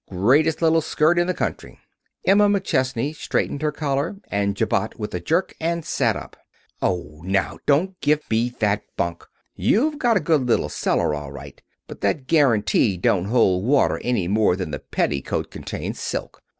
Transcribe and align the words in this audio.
Greatest 0.09 0.63
little 0.63 0.81
skirt 0.81 1.19
in 1.19 1.27
the 1.27 1.33
country." 1.35 1.79
Emma 2.25 2.49
McChesney 2.49 3.15
straightened 3.15 3.61
her 3.61 3.71
collar 3.71 4.15
and 4.31 4.55
jabot 4.55 4.99
with 4.99 5.13
a 5.13 5.19
jerk, 5.19 5.53
and 5.59 5.85
sat 5.85 6.15
up. 6.15 6.35
"Oh, 6.81 7.21
now, 7.23 7.59
don't 7.67 8.01
give 8.01 8.21
me 8.31 8.49
that 8.61 8.81
bunk. 8.97 9.23
You've 9.53 9.99
got 9.99 10.17
a 10.17 10.19
good 10.19 10.41
little 10.47 10.69
seller, 10.69 11.13
all 11.13 11.31
right, 11.31 11.61
but 11.85 12.01
that 12.01 12.25
guaranty 12.25 12.97
don't 12.97 13.25
hold 13.25 13.63
water 13.63 14.01
any 14.03 14.27
more 14.27 14.55
than 14.55 14.71
the 14.71 14.79
petticoat 14.79 15.51
contains 15.51 15.99
silk. 15.99 16.41